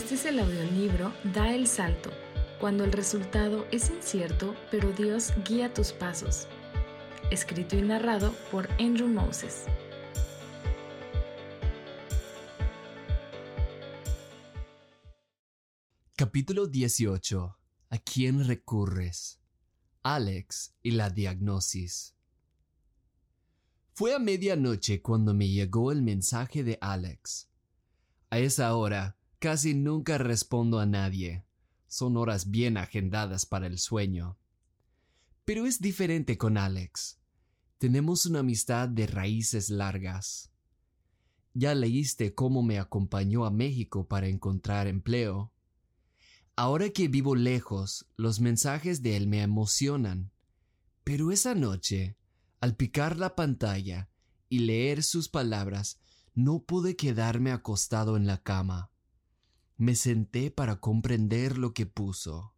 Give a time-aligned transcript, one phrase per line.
[0.00, 2.10] Este es el audiolibro Da el Salto,
[2.58, 6.48] cuando el resultado es incierto, pero Dios guía tus pasos.
[7.30, 9.66] Escrito y narrado por Andrew Moses.
[16.16, 17.58] Capítulo 18.
[17.90, 19.38] ¿A quién recurres?
[20.02, 22.14] Alex y la diagnosis.
[23.92, 27.50] Fue a medianoche cuando me llegó el mensaje de Alex.
[28.30, 31.46] A esa hora, Casi nunca respondo a nadie.
[31.88, 34.36] Son horas bien agendadas para el sueño.
[35.46, 37.18] Pero es diferente con Alex.
[37.78, 40.50] Tenemos una amistad de raíces largas.
[41.54, 45.50] Ya leíste cómo me acompañó a México para encontrar empleo.
[46.54, 50.32] Ahora que vivo lejos, los mensajes de él me emocionan.
[51.02, 52.14] Pero esa noche,
[52.60, 54.10] al picar la pantalla
[54.50, 55.98] y leer sus palabras,
[56.34, 58.90] no pude quedarme acostado en la cama
[59.80, 62.52] me senté para comprender lo que puso.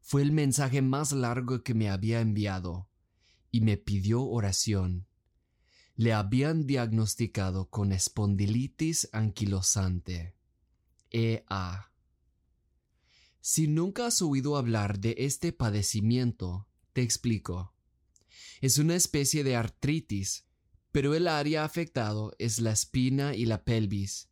[0.00, 2.88] Fue el mensaje más largo que me había enviado,
[3.52, 5.06] y me pidió oración.
[5.94, 10.34] Le habían diagnosticado con espondilitis anquilosante.
[11.12, 11.92] EA.
[13.40, 17.72] Si nunca has oído hablar de este padecimiento, te explico.
[18.60, 20.46] Es una especie de artritis,
[20.90, 24.30] pero el área afectado es la espina y la pelvis,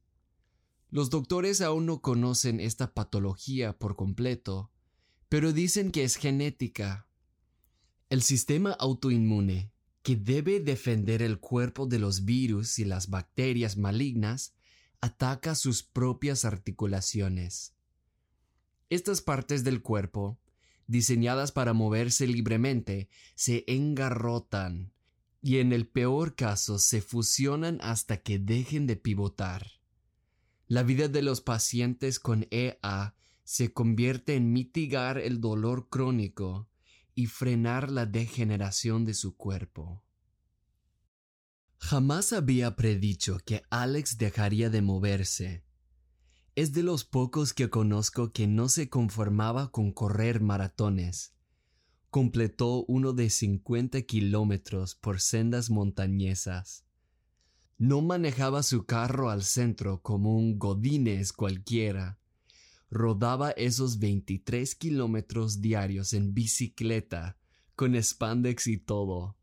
[0.92, 4.70] los doctores aún no conocen esta patología por completo,
[5.30, 7.08] pero dicen que es genética.
[8.10, 14.52] El sistema autoinmune, que debe defender el cuerpo de los virus y las bacterias malignas,
[15.00, 17.74] ataca sus propias articulaciones.
[18.90, 20.38] Estas partes del cuerpo,
[20.86, 24.92] diseñadas para moverse libremente, se engarrotan
[25.40, 29.81] y en el peor caso se fusionan hasta que dejen de pivotar.
[30.68, 33.14] La vida de los pacientes con EA
[33.44, 36.68] se convierte en mitigar el dolor crónico
[37.14, 40.02] y frenar la degeneración de su cuerpo.
[41.78, 45.64] Jamás había predicho que Alex dejaría de moverse.
[46.54, 51.34] Es de los pocos que conozco que no se conformaba con correr maratones.
[52.08, 56.84] Completó uno de 50 kilómetros por sendas montañesas.
[57.82, 62.20] No manejaba su carro al centro como un godines cualquiera.
[62.92, 67.38] Rodaba esos 23 kilómetros diarios en bicicleta,
[67.74, 69.36] con spandex y todo.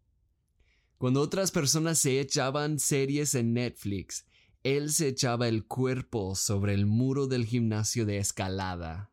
[0.97, 4.25] Cuando otras personas se echaban series en Netflix,
[4.63, 9.11] él se echaba el cuerpo sobre el muro del gimnasio de escalada.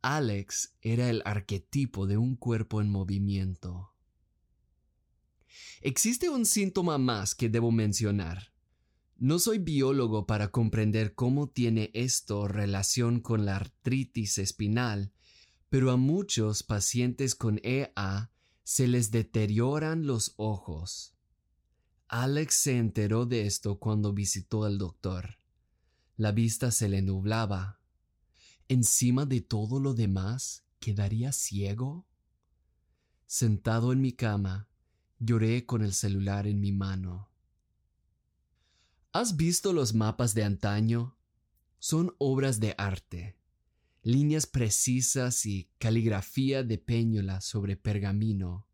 [0.00, 3.91] Alex era el arquetipo de un cuerpo en movimiento.
[5.80, 8.52] Existe un síntoma más que debo mencionar.
[9.16, 15.12] No soy biólogo para comprender cómo tiene esto relación con la artritis espinal,
[15.68, 18.32] pero a muchos pacientes con EA
[18.64, 21.14] se les deterioran los ojos.
[22.08, 25.38] Alex se enteró de esto cuando visitó al doctor.
[26.16, 27.80] La vista se le nublaba.
[28.68, 32.06] Encima de todo lo demás, ¿quedaría ciego?
[33.26, 34.68] Sentado en mi cama,
[35.24, 37.30] Lloré con el celular en mi mano.
[39.12, 41.16] ¿Has visto los mapas de antaño?
[41.78, 43.36] Son obras de arte,
[44.02, 48.66] líneas precisas y caligrafía de péñola sobre pergamino.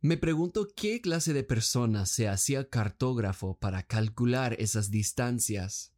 [0.00, 5.96] Me pregunto qué clase de persona se hacía cartógrafo para calcular esas distancias.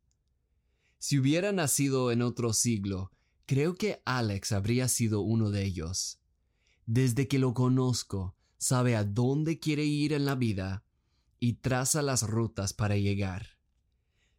[0.97, 3.13] Si hubiera nacido en otro siglo,
[3.45, 6.23] creo que Alex habría sido uno de ellos.
[6.87, 10.84] Desde que lo conozco, sabe a dónde quiere ir en la vida
[11.39, 13.59] y traza las rutas para llegar.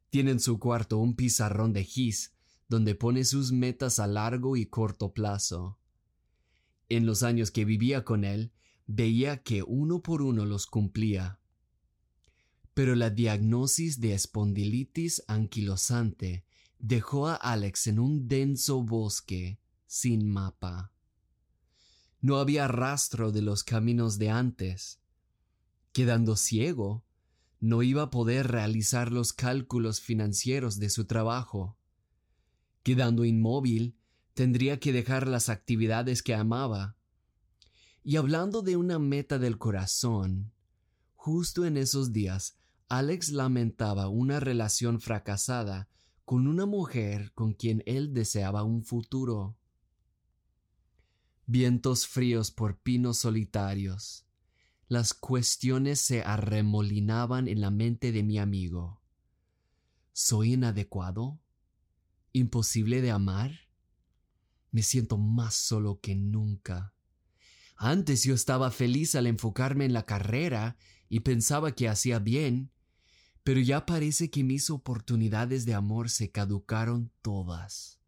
[0.10, 2.34] Tiene en su cuarto un pizarrón de gis
[2.70, 5.80] donde pone sus metas a largo y corto plazo.
[6.90, 8.52] En los años que vivía con él,
[8.86, 11.40] veía que uno por uno los cumplía.
[12.74, 16.46] Pero la diagnosis de espondilitis anquilosante
[16.80, 20.92] dejó a Alex en un denso bosque sin mapa.
[22.20, 25.00] No había rastro de los caminos de antes.
[25.92, 27.04] Quedando ciego,
[27.60, 31.78] no iba a poder realizar los cálculos financieros de su trabajo.
[32.84, 33.98] Quedando inmóvil,
[34.34, 36.96] tendría que dejar las actividades que amaba.
[38.04, 40.54] Y hablando de una meta del corazón,
[41.16, 42.58] justo en esos días,
[42.90, 45.90] Alex lamentaba una relación fracasada
[46.24, 49.58] con una mujer con quien él deseaba un futuro
[51.48, 54.26] vientos fríos por pinos solitarios.
[54.90, 59.02] Las cuestiones se arremolinaban en la mente de mi amigo.
[60.12, 61.40] ¿Soy inadecuado?
[62.34, 63.52] ¿Imposible de amar?
[64.72, 66.94] Me siento más solo que nunca.
[67.78, 70.78] Antes yo estaba feliz al enfocarme en la carrera
[71.08, 72.72] y pensaba que hacía bien,
[73.44, 78.02] pero ya parece que mis oportunidades de amor se caducaron todas.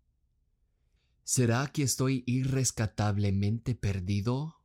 [1.31, 4.55] ¿Será que estoy irrescatablemente perdido?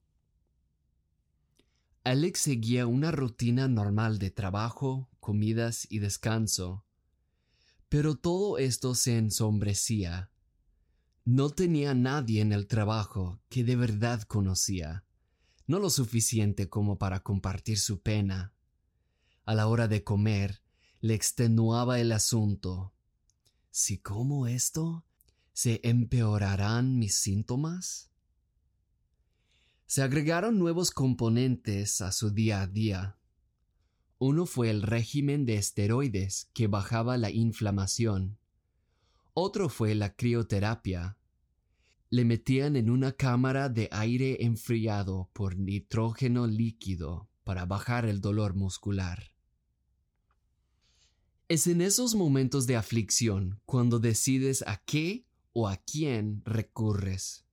[2.04, 6.86] Alex seguía una rutina normal de trabajo, comidas y descanso.
[7.90, 10.30] Pero todo esto se ensombrecía.
[11.26, 15.04] No tenía nadie en el trabajo que de verdad conocía,
[15.66, 18.54] no lo suficiente como para compartir su pena.
[19.44, 20.62] A la hora de comer,
[21.02, 22.94] le extenuaba el asunto.
[23.70, 25.04] Si como esto,
[25.54, 28.10] ¿se empeorarán mis síntomas?
[29.86, 33.18] Se agregaron nuevos componentes a su día a día.
[34.18, 38.36] Uno fue el régimen de esteroides que bajaba la inflamación.
[39.32, 41.18] Otro fue la crioterapia.
[42.10, 48.54] Le metían en una cámara de aire enfriado por nitrógeno líquido para bajar el dolor
[48.54, 49.30] muscular.
[51.46, 57.46] Es en esos momentos de aflicción cuando decides a qué o a quién recurres.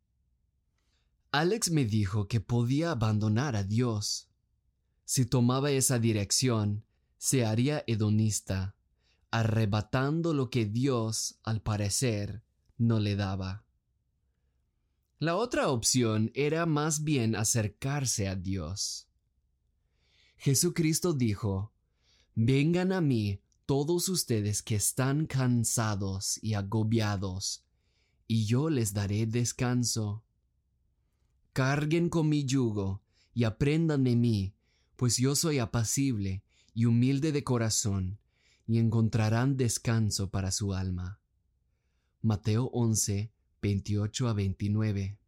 [1.32, 4.28] Alex me dijo que podía abandonar a Dios.
[5.06, 6.84] Si tomaba esa dirección,
[7.18, 8.76] se haría hedonista,
[9.30, 12.44] arrebatando lo que Dios, al parecer,
[12.78, 13.64] no le daba.
[15.20, 19.08] La otra opción era más bien acercarse a Dios.
[20.36, 21.72] Jesucristo dijo,
[22.34, 27.64] Vengan a mí todos ustedes que están cansados y agobiados,
[28.32, 30.24] y yo les daré descanso.
[31.52, 34.56] Carguen con mi yugo y aprendan de mí,
[34.96, 36.42] pues yo soy apacible
[36.74, 38.22] y humilde de corazón,
[38.66, 41.20] y encontrarán descanso para su alma.
[42.22, 45.20] Mateo 11, 28 a 29.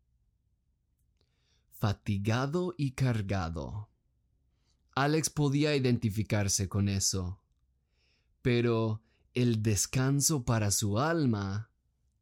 [1.73, 3.89] Fatigado y cargado.
[4.95, 7.41] Alex podía identificarse con eso.
[8.41, 9.03] Pero
[9.33, 11.72] el descanso para su alma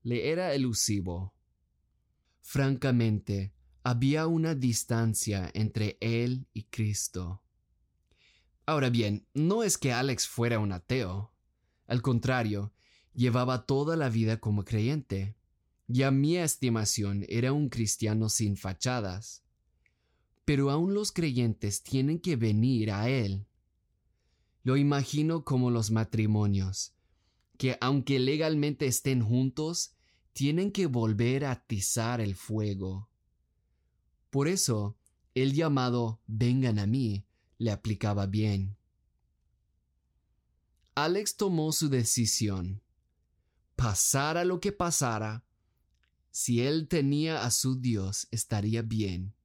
[0.03, 1.33] le era elusivo.
[2.41, 3.53] Francamente,
[3.83, 7.41] había una distancia entre él y Cristo.
[8.65, 11.33] Ahora bien, no es que Alex fuera un ateo.
[11.87, 12.73] Al contrario,
[13.13, 15.35] llevaba toda la vida como creyente,
[15.87, 19.43] y a mi estimación era un cristiano sin fachadas.
[20.45, 23.45] Pero aún los creyentes tienen que venir a él.
[24.63, 26.93] Lo imagino como los matrimonios,
[27.61, 29.93] que aunque legalmente estén juntos,
[30.33, 33.11] tienen que volver a atizar el fuego
[34.31, 34.97] por eso,
[35.35, 37.27] el llamado vengan a mí
[37.57, 38.77] le aplicaba bien.
[40.95, 42.81] Alex tomó su decisión.
[43.75, 45.45] Pasara lo que pasara,
[46.31, 49.35] si él tenía a su Dios estaría bien.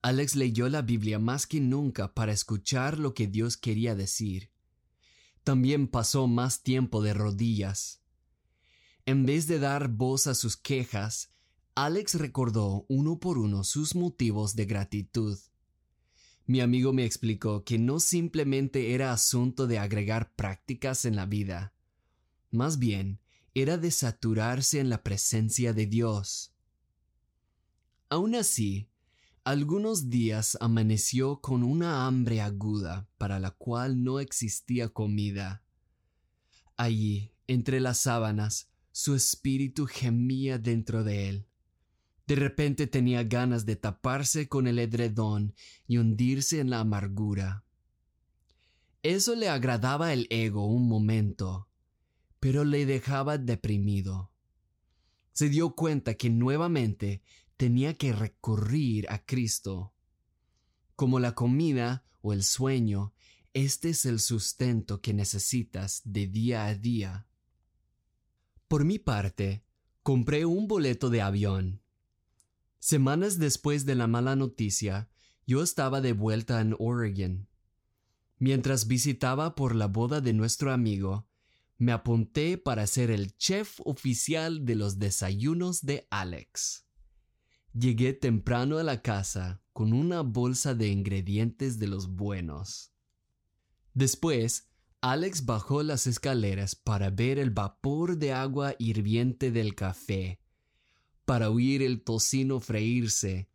[0.00, 4.51] Alex leyó la Biblia más que nunca para escuchar lo que Dios quería decir.
[5.44, 8.02] También pasó más tiempo de rodillas.
[9.06, 11.32] En vez de dar voz a sus quejas,
[11.74, 15.38] Alex recordó uno por uno sus motivos de gratitud.
[16.46, 21.72] Mi amigo me explicó que no simplemente era asunto de agregar prácticas en la vida,
[22.50, 23.20] más bien
[23.54, 26.54] era de saturarse en la presencia de Dios.
[28.08, 28.88] Aún así,
[29.44, 35.64] algunos días amaneció con una hambre aguda para la cual no existía comida.
[36.76, 41.46] Allí, entre las sábanas, su espíritu gemía dentro de él.
[42.26, 45.54] De repente tenía ganas de taparse con el edredón
[45.88, 47.64] y hundirse en la amargura.
[49.02, 51.68] Eso le agradaba el ego un momento,
[52.38, 54.30] pero le dejaba deprimido.
[55.32, 57.22] Se dio cuenta que nuevamente
[57.62, 59.94] tenía que recurrir a Cristo.
[60.96, 63.14] Como la comida o el sueño,
[63.54, 67.28] este es el sustento que necesitas de día a día.
[68.66, 69.62] Por mi parte,
[70.02, 71.80] compré un boleto de avión
[72.80, 75.08] Semanas después de la mala noticia,
[75.46, 77.46] yo estaba de vuelta en Oregon.
[78.40, 81.28] Mientras visitaba por la boda de nuestro amigo,
[81.78, 86.86] me apunté para ser el chef oficial de los desayunos de Alex.
[87.74, 92.92] Llegué temprano a la casa con una bolsa de ingredientes de los buenos.
[93.94, 94.68] Después,
[95.00, 100.42] Alex bajó las escaleras para ver el vapor de agua hirviente del café
[101.24, 103.48] para oír el tocino freírse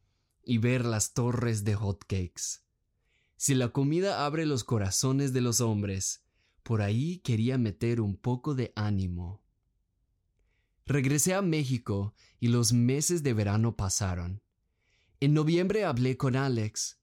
[0.43, 2.62] y ver las torres de hotcakes.
[3.36, 6.24] Si la comida abre los corazones de los hombres,
[6.63, 9.43] por ahí quería meter un poco de ánimo.
[10.88, 14.41] Regresé a México y los meses de verano pasaron.
[15.20, 16.98] En noviembre hablé con Alex.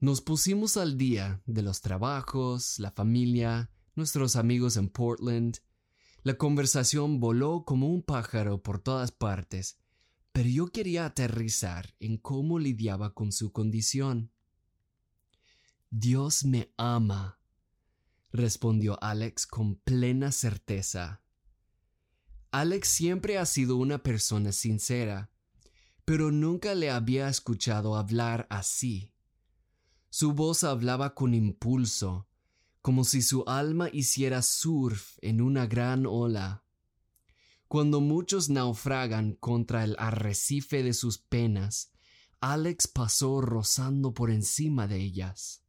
[0.00, 5.58] Nos pusimos al día de los trabajos, la familia, nuestros amigos en Portland.
[6.24, 9.78] La conversación voló como un pájaro por todas partes,
[10.32, 14.32] pero yo quería aterrizar en cómo lidiaba con su condición.
[15.90, 17.38] Dios me ama,
[18.32, 21.23] respondió Alex con plena certeza.
[22.54, 25.28] Alex siempre ha sido una persona sincera,
[26.04, 29.12] pero nunca le había escuchado hablar así.
[30.08, 32.28] Su voz hablaba con impulso,
[32.80, 36.62] como si su alma hiciera surf en una gran ola.
[37.66, 41.90] Cuando muchos naufragan contra el arrecife de sus penas,
[42.38, 45.64] Alex pasó rozando por encima de ellas.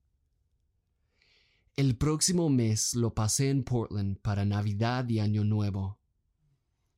[1.75, 6.04] El próximo mes lo pasé en Portland para Navidad y Año Nuevo.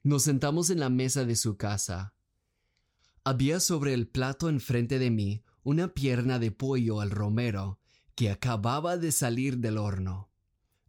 [0.04, 2.14] Nos sentamos en la mesa de su casa.
[3.24, 7.80] Había sobre el plato enfrente de mí una pierna de pollo al romero
[8.16, 10.32] que acababa de salir del horno.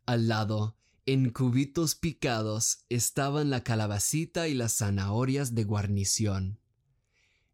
[0.06, 6.60] Al lado, en cubitos picados, estaban la calabacita y las zanahorias de guarnición.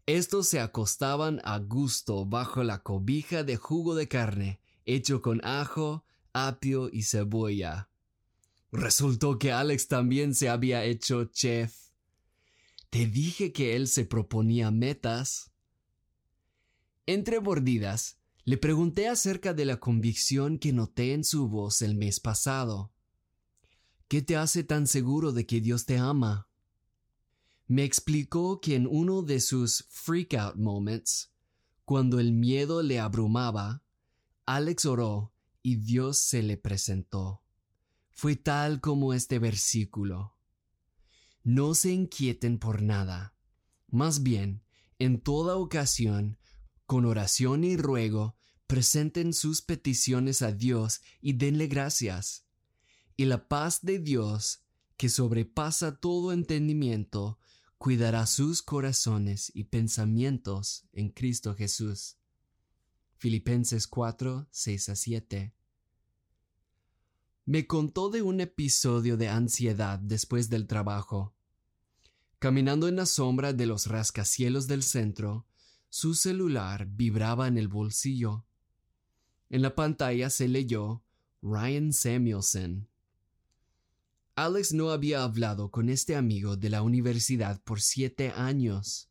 [0.06, 6.04] Estos se acostaban a gusto bajo la cobija de jugo de carne, hecho con ajo,
[6.34, 7.88] apio y cebolla.
[8.76, 11.90] Resultó que Alex también se había hecho chef.
[12.90, 15.52] Te dije que él se proponía metas.
[17.06, 22.18] Entre mordidas, le pregunté acerca de la convicción que noté en su voz el mes
[22.18, 22.92] pasado.
[24.08, 26.48] ¿Qué te hace tan seguro de que Dios te ama?
[27.68, 31.30] Me explicó que en uno de sus freak out moments,
[31.84, 33.84] cuando el miedo le abrumaba,
[34.46, 37.43] Alex oró y Dios se le presentó
[38.14, 40.36] fue tal como este versículo.
[41.42, 43.34] No se inquieten por nada,
[43.88, 44.62] más bien,
[44.98, 46.38] en toda ocasión,
[46.86, 52.46] con oración y ruego, presenten sus peticiones a Dios y denle gracias.
[53.16, 54.62] Y la paz de Dios,
[54.96, 57.38] que sobrepasa todo entendimiento,
[57.78, 62.16] cuidará sus corazones y pensamientos en Cristo Jesús.
[63.16, 65.53] Filipenses 4, 6 a 7
[67.46, 71.34] me contó de un episodio de ansiedad después del trabajo.
[72.38, 75.46] Caminando en la sombra de los rascacielos del centro,
[75.90, 78.44] su celular vibraba en el bolsillo.
[79.50, 81.02] En la pantalla se leyó
[81.42, 82.88] Ryan Samuelson.
[84.36, 89.10] Alex no había hablado con este amigo de la universidad por siete años.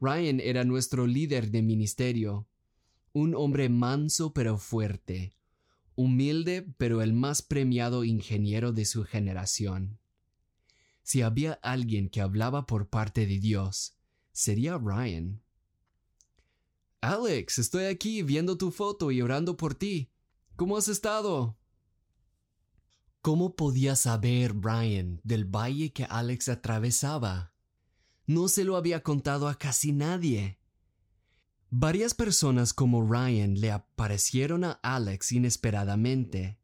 [0.00, 2.48] Ryan era nuestro líder de ministerio,
[3.12, 5.34] un hombre manso pero fuerte,
[5.94, 9.98] humilde pero el más premiado ingeniero de su generación.
[11.02, 13.96] Si había alguien que hablaba por parte de Dios,
[14.32, 15.42] sería Ryan.
[17.00, 20.12] Alex, estoy aquí viendo tu foto y orando por ti.
[20.54, 21.58] ¿Cómo has estado?
[23.20, 27.52] ¿Cómo podía saber Brian del valle que Alex atravesaba?
[28.26, 30.58] No se lo había contado a casi nadie.
[31.74, 36.58] Varias personas como Ryan le aparecieron a Alex inesperadamente.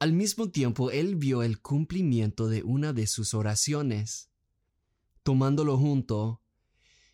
[0.00, 4.32] Al mismo tiempo, él vio el cumplimiento de una de sus oraciones.
[5.22, 6.42] Tomándolo junto,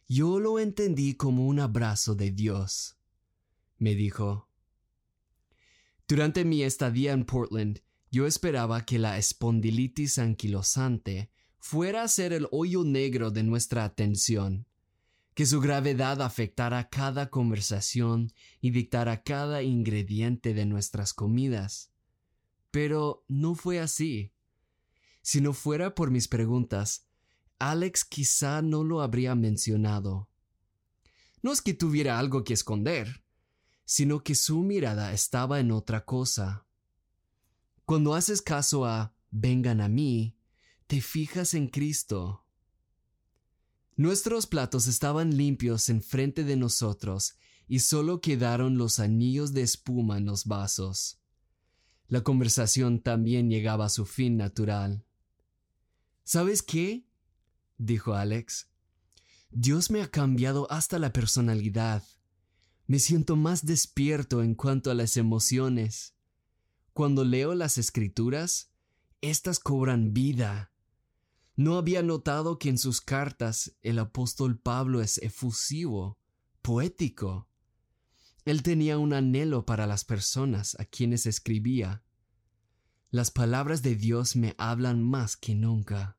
[0.09, 2.97] yo lo entendí como un abrazo de Dios.
[3.76, 4.49] Me dijo.
[6.09, 12.49] Durante mi estadía en Portland, yo esperaba que la espondilitis anquilosante fuera a ser el
[12.52, 14.66] hoyo negro de nuestra atención
[15.35, 21.91] que su gravedad afectara cada conversación y dictara cada ingrediente de nuestras comidas.
[22.71, 24.33] Pero no fue así.
[25.23, 27.07] Si no fuera por mis preguntas,
[27.59, 30.29] Alex quizá no lo habría mencionado.
[31.43, 33.25] No es que tuviera algo que esconder,
[33.85, 36.67] sino que su mirada estaba en otra cosa.
[37.85, 40.37] Cuando haces caso a vengan a mí,
[40.87, 42.42] te fijas en Cristo.
[43.97, 47.37] Nuestros platos estaban limpios enfrente de nosotros
[47.69, 51.21] y solo quedaron los anillos de espuma en los vasos.
[52.09, 55.05] La conversación también llegaba a su fin natural.
[56.25, 57.07] ¿Sabes qué?
[57.77, 58.69] dijo Alex.
[59.51, 62.03] Dios me ha cambiado hasta la personalidad.
[62.87, 66.15] Me siento más despierto en cuanto a las emociones.
[66.95, 68.73] Cuando leo las escrituras,
[69.21, 70.72] éstas cobran vida
[71.56, 76.18] no había notado que en sus cartas el apóstol Pablo es efusivo,
[76.62, 77.49] poético.
[78.44, 82.02] Él tenía un anhelo para las personas a quienes escribía.
[83.11, 86.16] Las palabras de Dios me hablan más que nunca.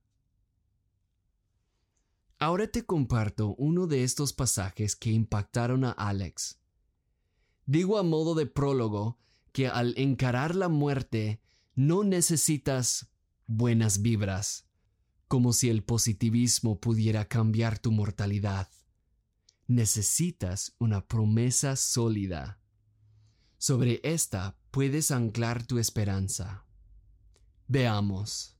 [2.38, 6.60] Ahora te comparto uno de estos pasajes que impactaron a Alex.
[7.66, 9.18] Digo a modo de prólogo
[9.54, 11.42] que al encarar la muerte
[11.76, 13.08] no necesitas
[13.48, 14.68] buenas vibras,
[15.28, 18.70] como si el positivismo pudiera cambiar tu mortalidad.
[19.68, 22.60] Necesitas una promesa sólida.
[23.58, 26.66] Sobre esta puedes anclar tu esperanza.
[27.68, 28.58] Veamos.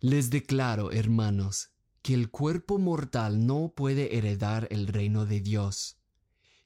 [0.00, 1.70] Les declaro, hermanos,
[2.02, 5.98] que el cuerpo mortal no puede heredar el reino de Dios,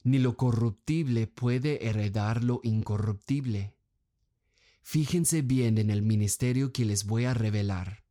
[0.03, 3.77] ni lo corruptible puede heredar lo incorruptible.
[4.83, 8.08] Fíjense bien en el ministerio que les voy a revelar.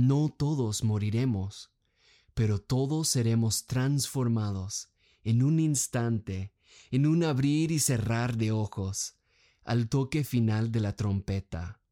[0.00, 1.72] No todos moriremos,
[2.32, 4.88] pero todos seremos transformados
[5.24, 6.54] en un instante,
[6.90, 9.16] en un abrir y cerrar de ojos,
[9.62, 11.82] al toque final de la trompeta.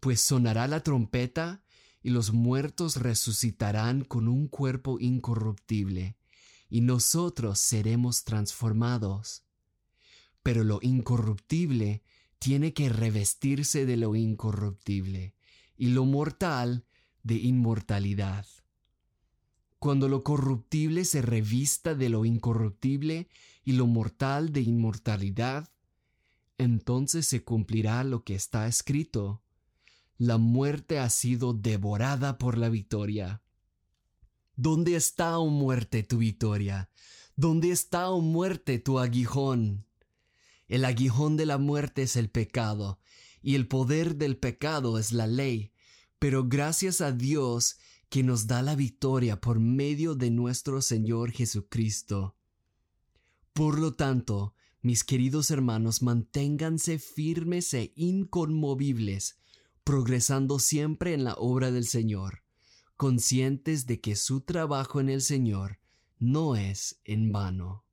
[0.00, 1.64] Pues sonará la trompeta
[2.02, 6.18] y los muertos resucitarán con un cuerpo incorruptible,
[6.68, 9.44] y nosotros seremos transformados.
[10.42, 12.02] Pero lo incorruptible
[12.38, 15.34] tiene que revestirse de lo incorruptible,
[15.78, 16.84] y lo mortal
[17.22, 18.46] de inmortalidad.
[19.78, 23.28] Cuando lo corruptible se revista de lo incorruptible
[23.64, 25.70] y lo mortal de inmortalidad,
[26.58, 29.42] entonces se cumplirá lo que está escrito.
[30.18, 33.40] La muerte ha sido devorada por la victoria.
[34.56, 36.90] ¿Dónde está, oh muerte, tu victoria?
[37.34, 39.86] ¿Dónde está, oh muerte, tu aguijón?
[40.68, 43.00] El aguijón de la muerte es el pecado,
[43.40, 45.72] y el poder del pecado es la ley,
[46.20, 47.78] pero gracias a Dios
[48.10, 52.36] que nos da la victoria por medio de nuestro Señor Jesucristo.
[53.54, 59.38] Por lo tanto, mis queridos hermanos, manténganse firmes e inconmovibles,
[59.82, 62.42] progresando siempre en la obra del Señor,
[62.96, 65.80] conscientes de que su trabajo en el Señor
[66.18, 67.86] no es en vano.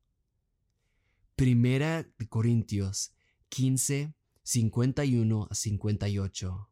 [1.37, 3.13] Primera de Corintios
[3.49, 4.13] 15,
[4.43, 6.69] 51 a 58.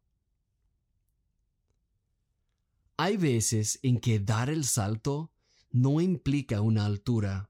[2.98, 5.34] Hay veces en que dar el salto
[5.72, 7.50] no implica una altura.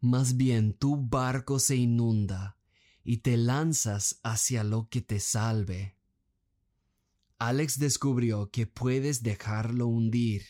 [0.00, 2.58] Más bien tu barco se inunda
[3.04, 5.96] y te lanzas hacia lo que te salve.
[7.38, 10.42] Alex descubrió que puedes dejarlo hundir.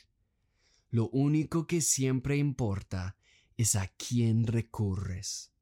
[0.88, 3.16] Lo único que siempre importa
[3.59, 5.52] es a quién recurres.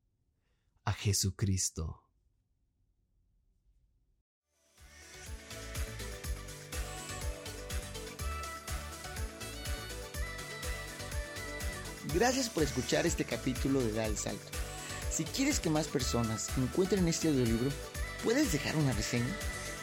[0.84, 2.03] A Jesucristo.
[12.12, 14.46] Gracias por escuchar este capítulo de Da el Salto.
[15.10, 17.70] Si quieres que más personas encuentren este audiolibro,
[18.22, 19.34] ¿puedes dejar una reseña?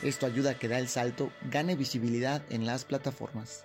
[0.04, 3.64] Esto ayuda a que Da el Salto gane visibilidad en las plataformas.